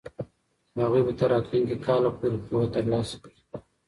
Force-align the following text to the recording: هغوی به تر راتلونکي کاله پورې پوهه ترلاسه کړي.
هغوی 0.81 1.01
به 1.05 1.13
تر 1.19 1.27
راتلونکي 1.33 1.75
کاله 1.85 2.09
پورې 2.17 2.37
پوهه 2.45 2.67
ترلاسه 2.75 3.15
کړي. 3.23 3.37